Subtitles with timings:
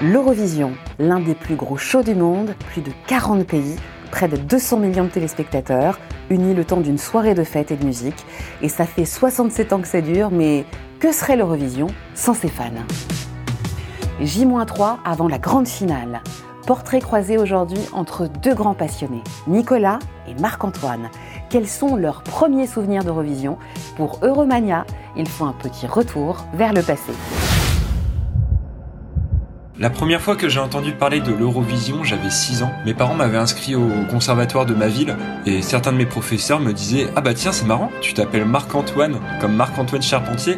[0.00, 3.74] L'Eurovision, l'un des plus gros shows du monde, plus de 40 pays,
[4.12, 5.98] près de 200 millions de téléspectateurs,
[6.30, 8.24] unis le temps d'une soirée de fête et de musique.
[8.62, 10.64] Et ça fait 67 ans que ça dure, mais
[11.00, 12.70] que serait l'Eurovision sans ses fans?
[14.20, 16.22] J-3 avant la grande finale.
[16.64, 21.08] Portrait croisé aujourd'hui entre deux grands passionnés, Nicolas et Marc-Antoine.
[21.50, 23.58] Quels sont leurs premiers souvenirs d'Eurovision?
[23.96, 24.86] Pour Euromania,
[25.16, 27.12] ils font un petit retour vers le passé.
[29.80, 32.72] La première fois que j'ai entendu parler de l'Eurovision, j'avais 6 ans.
[32.84, 36.72] Mes parents m'avaient inscrit au conservatoire de ma ville et certains de mes professeurs me
[36.72, 40.56] disaient Ah bah tiens, c'est marrant, tu t'appelles Marc-Antoine, comme Marc-Antoine Charpentier,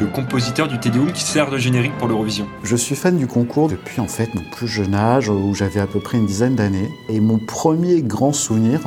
[0.00, 2.48] le compositeur du Tédéum qui sert de générique pour l'Eurovision.
[2.64, 5.86] Je suis fan du concours depuis en fait mon plus jeune âge, où j'avais à
[5.86, 6.90] peu près une dizaine d'années.
[7.08, 8.80] Et mon premier grand souvenir,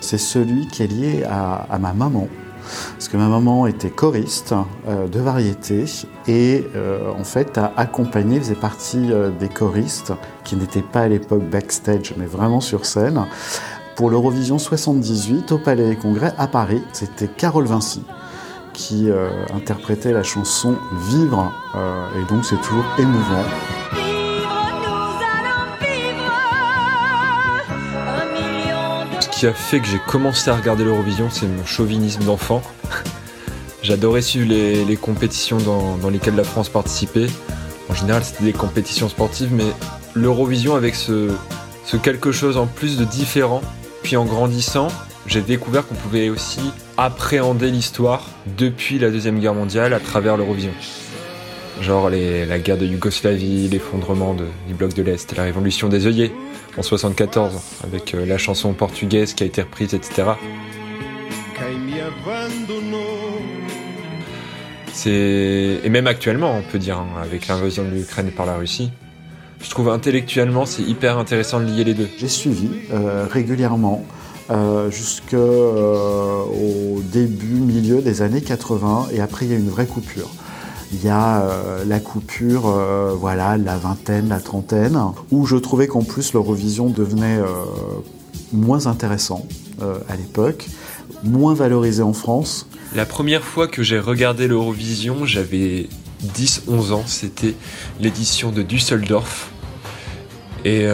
[0.00, 2.26] c'est celui qui est lié à, à ma maman
[2.92, 4.54] parce que ma maman était choriste
[4.88, 5.84] euh, de variété
[6.26, 10.12] et euh, en fait a accompagné, faisait partie euh, des choristes
[10.44, 13.24] qui n'étaient pas à l'époque backstage mais vraiment sur scène
[13.96, 16.82] pour l'Eurovision 78 au Palais des Congrès à Paris.
[16.92, 18.02] C'était Carole Vinci
[18.72, 19.10] qui
[19.54, 20.76] interprétait la chanson
[21.10, 21.52] Vivre
[22.16, 23.44] et donc c'est toujours émouvant.
[29.40, 32.60] Qui a fait que j'ai commencé à regarder l'Eurovision, c'est mon chauvinisme d'enfant.
[33.82, 37.26] J'adorais suivre les, compétitions dans, lesquelles la France participait.
[37.88, 39.64] En général, c'était des compétitions sportives, mais
[40.12, 41.30] l'Eurovision avec ce,
[41.86, 43.62] ce quelque chose en plus de différent.
[44.02, 44.88] Puis en grandissant,
[45.26, 46.60] j'ai découvert qu'on pouvait aussi
[46.98, 50.72] appréhender l'histoire depuis la Deuxième Guerre mondiale à travers l'Eurovision.
[51.80, 54.36] Genre la guerre de Yougoslavie, l'effondrement
[54.68, 56.30] du bloc de l'Est, la révolution des œillets
[56.76, 60.32] en 74 avec euh, la chanson portugaise qui a été reprise, etc.
[64.92, 68.90] C'est et même actuellement, on peut dire, hein, avec l'invasion de l'Ukraine par la Russie,
[69.62, 72.08] je trouve intellectuellement c'est hyper intéressant de lier les deux.
[72.18, 74.04] J'ai suivi euh, régulièrement
[74.50, 79.86] euh, jusqu'au euh, début, milieu des années 80, et après il y a une vraie
[79.86, 80.30] coupure.
[80.92, 84.98] Il y a euh, la coupure, euh, voilà, la vingtaine, la trentaine,
[85.30, 87.46] où je trouvais qu'en plus l'Eurovision devenait euh,
[88.52, 89.46] moins intéressant
[90.10, 90.66] à l'époque,
[91.24, 92.66] moins valorisé en France.
[92.94, 95.88] La première fois que j'ai regardé l'Eurovision, j'avais
[96.36, 97.54] 10-11 ans, c'était
[97.98, 99.50] l'édition de Düsseldorf.
[100.66, 100.86] Et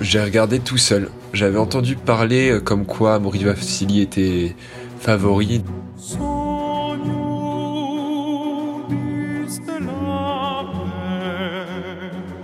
[0.00, 1.10] j'ai regardé tout seul.
[1.32, 4.54] J'avais entendu parler comme quoi Maurice Vassili était
[5.00, 5.64] favori.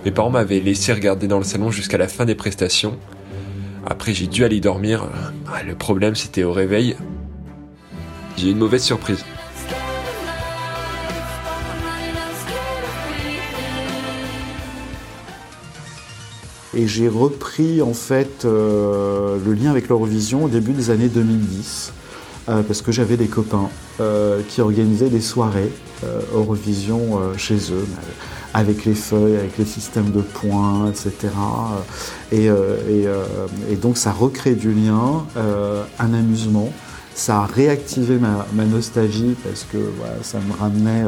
[0.05, 2.99] Mes parents m'avaient laissé regarder dans le salon jusqu'à la fin des prestations.
[3.87, 5.09] Après, j'ai dû aller dormir.
[5.53, 6.97] Ah, le problème, c'était au réveil.
[8.37, 9.25] J'ai eu une mauvaise surprise.
[16.75, 21.93] Et j'ai repris en fait euh, le lien avec l'Eurovision au début des années 2010.
[22.49, 23.69] Euh, parce que j'avais des copains
[24.01, 25.71] euh, qui organisaient des soirées
[26.35, 27.87] Eurovision chez eux
[28.55, 31.29] avec les feuilles, avec les systèmes de points, etc.
[32.31, 33.27] Et, euh, euh,
[33.81, 36.71] donc ça recrée du lien, euh, un amusement.
[37.15, 39.93] Ça a réactivé ma, nostalgie parce que
[40.23, 41.05] ça me ramenait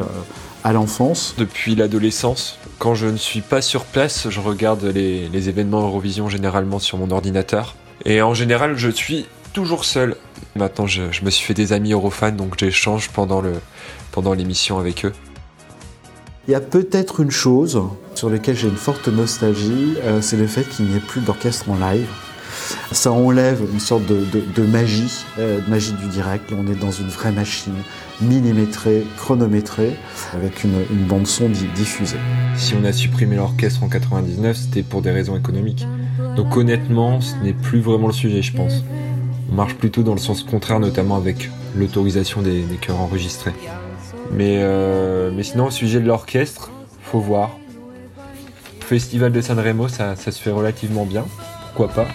[0.63, 1.33] à l'enfance.
[1.35, 6.77] Depuis l'adolescence, quand je ne suis pas sur place, je regarde les événements Eurovision généralement
[6.77, 7.75] sur mon ordinateur.
[8.05, 9.25] Et en général, je suis
[9.55, 10.17] toujours seul.
[10.55, 15.05] Maintenant, je, je me suis fait des amis Eurofans, donc j'échange pendant l'émission pendant avec
[15.05, 15.13] eux.
[16.47, 17.81] Il y a peut-être une chose
[18.15, 21.69] sur laquelle j'ai une forte nostalgie, euh, c'est le fait qu'il n'y ait plus d'orchestre
[21.69, 22.07] en live.
[22.91, 26.51] Ça enlève une sorte de, magie, euh, de magie du direct.
[26.51, 27.73] on est dans une vraie machine,
[28.21, 29.95] millimétrée, chronométrée,
[30.33, 32.17] avec une, bande son diffusée.
[32.55, 35.87] Si on a supprimé l'orchestre en 99, c'était pour des raisons économiques.
[36.35, 38.83] Donc honnêtement, ce n'est plus vraiment le sujet, je pense.
[39.55, 43.53] Marche plutôt dans le sens contraire, notamment avec l'autorisation des, chœurs enregistrés.
[44.33, 46.71] Mais, euh, mais sinon, au sujet de l'orchestre,
[47.01, 47.51] faut voir.
[48.81, 51.25] Festival de San Remo, ça, ça se fait relativement bien.
[51.61, 52.07] Pourquoi pas?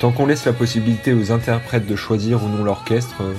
[0.00, 3.32] Tant qu'on laisse la possibilité aux interprètes de choisir ou non l'orchestre, euh,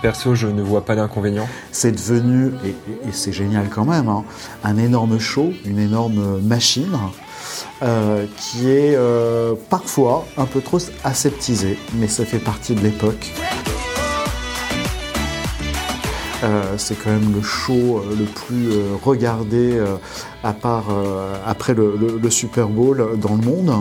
[0.00, 1.48] perso, je ne vois pas d'inconvénient.
[1.70, 2.74] C'est devenu, et,
[3.12, 4.24] c'est génial quand même, hein,
[4.64, 6.96] un énorme show, une énorme machine.
[7.82, 8.98] Euh, qui est
[9.68, 13.32] parfois un peu trop aseptisé, mais ça fait partie de l'époque.
[16.42, 19.78] Euh, c'est quand même le show euh, le plus euh, regardé
[20.42, 20.86] à part
[21.44, 23.72] après le, Super Bowl dans le monde.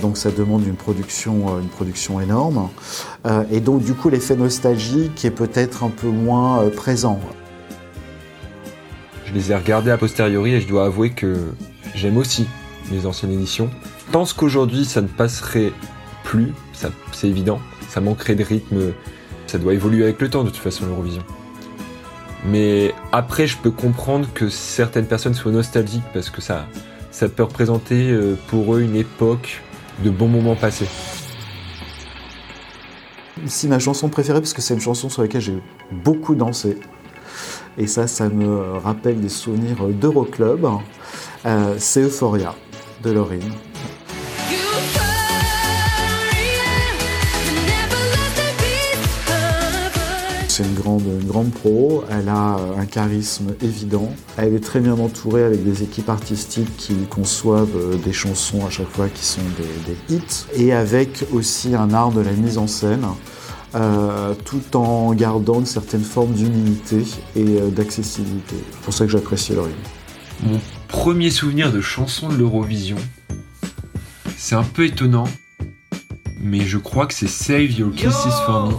[0.00, 2.68] donc ça demande une production, une production énorme.
[3.50, 7.20] et donc du coup l'effet nostalgique est peut-être un peu moins présent.
[9.26, 11.52] Je les ai regardés a posteriori et je dois avouer que
[11.94, 12.46] j'aime aussi
[12.90, 13.70] les anciennes éditions.
[14.06, 15.72] Je pense qu'aujourd'hui ça ne passerait
[16.24, 16.52] plus,
[17.12, 17.60] c'est évident.
[17.88, 18.92] Ça manquerait de rythme.
[19.46, 21.22] Ça doit évoluer avec le temps de toute façon l'Eurovision.
[22.44, 26.66] Mais après, je peux comprendre que certaines personnes soient nostalgiques parce que ça,
[27.10, 29.62] ça peut représenter euh, pour eux une époque
[30.04, 30.88] de bons moments passés.
[33.44, 35.58] Ici, ma chanson préférée, parce que c'est une chanson sur laquelle j'ai
[35.90, 36.78] beaucoup dansé.
[37.76, 40.66] Et ça, ça me rappelle des souvenirs d'Euroclub.
[41.46, 42.54] Euh, c'est Euphoria
[43.02, 43.52] de Laurine.
[50.58, 55.44] c'est une grande, grande pro, elle a un charisme évident, elle est très bien entourée
[55.44, 60.16] avec des équipes artistiques qui conçoivent euh, des chansons à chaque fois qui sont des,
[60.16, 63.06] hits, et avec aussi un art de la mise en scène.
[63.74, 67.04] Euh, tout en gardant une certaine forme d'humilité
[67.36, 68.56] et euh, d'accessibilité.
[68.72, 69.72] C'est pour ça que j'apprécie Laurie.
[70.42, 72.96] Mon premier souvenir de chanson de l'Eurovision,
[74.36, 75.28] c'est un peu étonnant,
[76.40, 78.10] mais je crois que c'est Save Your Kisses
[78.46, 78.74] for Me.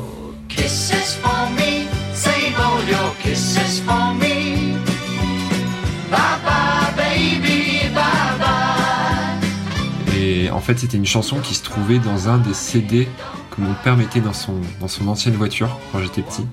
[10.17, 13.07] Et en fait, c'était une chanson qui se trouvait dans un des CD
[13.51, 16.45] que mon père mettait dans son, dans son ancienne voiture quand j'étais petit.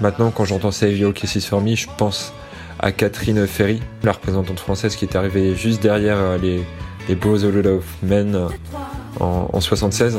[0.00, 2.32] Maintenant, quand j'entends Save Your Kisses for Me, je pense
[2.78, 6.62] à Catherine Ferry, la représentante française qui est arrivée juste derrière euh, les,
[7.08, 8.48] les Bros of Men euh,
[9.20, 10.18] en, en 76.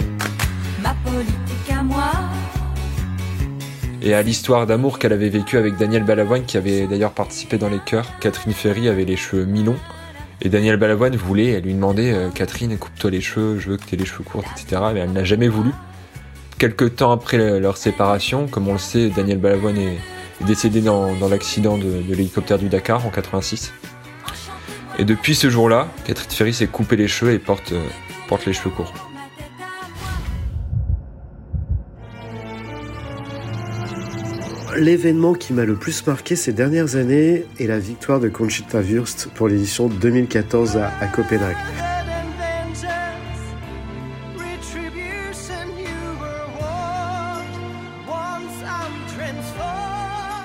[4.01, 7.67] et à l'histoire d'amour qu'elle avait vécue avec Daniel Balavoine, qui avait d'ailleurs participé dans
[7.67, 8.05] les chœurs.
[8.21, 9.79] Catherine Ferry avait les cheveux mi-longs,
[10.41, 13.83] et Daniel Balavoine voulait, elle lui demandait euh, Catherine, coupe-toi les cheveux, je veux que
[13.83, 14.81] tu aies les cheveux courts, etc.
[14.93, 15.71] Mais elle n'a jamais voulu.
[16.57, 19.97] Quelques temps après leur séparation, comme on le sait, Daniel Balavoine est
[20.41, 23.73] décédé dans, l'accident de, l'hélicoptère du Dakar en 86.
[24.99, 27.85] Et depuis ce jour-là, Catherine Ferry s'est coupé les cheveux et porte, euh,
[28.27, 28.93] porte les cheveux courts.
[34.77, 39.27] L'événement qui m'a le plus marqué ces dernières années est la victoire de Conchita Wurst
[39.33, 41.57] pour l'édition 2014 à, Copenhague.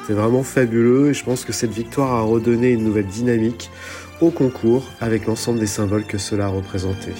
[0.07, 3.71] C'est vraiment fabuleux et je pense que cette victoire a redonné une nouvelle dynamique
[4.21, 7.13] au concours avec l'ensemble des symboles que cela a représenté.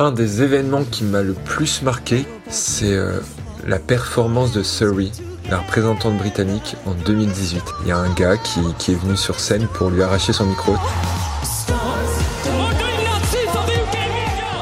[0.00, 3.20] Un des événements qui m'a le plus marqué, c'est euh,
[3.66, 5.10] la performance de Surrey,
[5.50, 7.62] la représentante britannique, en 2018.
[7.82, 8.60] Il y a un gars qui,
[8.92, 10.74] est venu sur scène pour lui arracher son micro.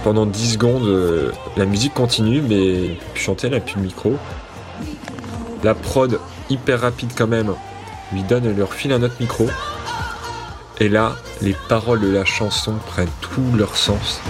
[0.04, 4.16] Pendant 10 secondes, euh, la musique continue, mais chanter, elle n'a plus le micro.
[5.62, 6.18] La prod,
[6.50, 7.54] hyper rapide quand même,
[8.12, 9.46] lui donne, leur file un autre micro.
[10.80, 14.20] Et là, les paroles de la chanson prennent tout leur sens.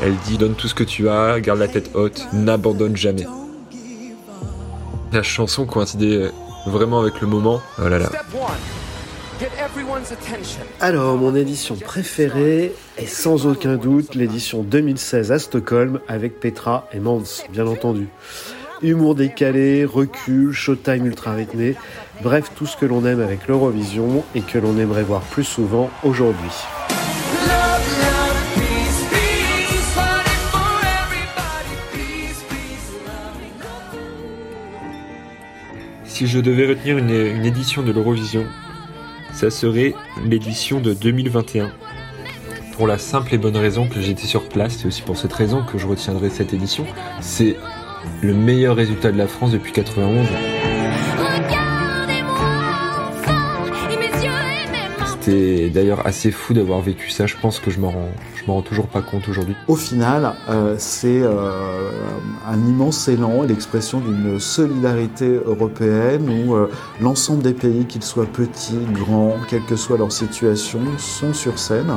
[0.00, 3.26] Elle dit donne tout ce que tu as, garde la tête haute, n'abandonne jamais.
[5.12, 6.30] La chanson coïncidait
[6.66, 7.60] vraiment avec le moment.
[7.82, 8.10] Oh là là.
[10.80, 16.98] Alors, mon édition préférée est sans aucun doute l'édition 2016 à Stockholm avec Petra et
[16.98, 18.08] Mans, bien entendu.
[18.82, 21.76] Humour décalé, recul, showtime ultra rythmé,
[22.22, 25.90] bref, tout ce que l'on aime avec l'Eurovision et que l'on aimerait voir plus souvent
[26.02, 26.50] aujourd'hui.
[36.20, 38.44] si je devais retenir une, édition de l'Eurovision,
[39.32, 39.94] ça serait
[40.24, 41.70] l'édition de 2021.
[42.72, 45.62] Pour la simple et bonne raison que j'étais sur place, c'est aussi pour cette raison
[45.62, 46.86] que je retiendrai cette édition.
[47.20, 47.56] C'est
[48.22, 50.26] le meilleur résultat de la France depuis 91.
[55.20, 57.26] C'est d'ailleurs assez fou d'avoir vécu ça.
[57.26, 58.08] Je pense que je m'en rends,
[58.46, 59.54] m'en rends toujours pas compte aujourd'hui.
[59.68, 61.90] Au final, euh, c'est euh,
[62.48, 68.26] un immense élan et l'expression d'une solidarité européenne où euh, l'ensemble des pays, qu'ils soient
[68.26, 71.92] petits, grands, quelle que soit leur situation, sont sur scène.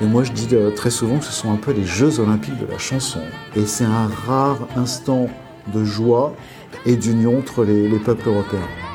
[0.00, 2.70] Et moi, je dis très souvent que ce sont un peu les Jeux olympiques de
[2.70, 3.20] la chanson.
[3.54, 5.28] Et c'est un rare instant
[5.74, 6.34] de joie
[6.86, 8.91] et d'union entre les peuples européens.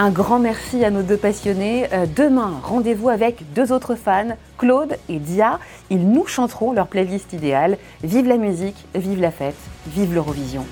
[0.00, 1.92] Un grand merci à nos deux passionnés.
[1.92, 5.58] Euh, demain, rendez-vous avec deux autres fans, Claude et Dia.
[5.90, 7.78] Ils nous chanteront leur playlist idéale.
[8.04, 9.56] Vive la musique, vive la fête,
[9.88, 10.64] vive l'Eurovision.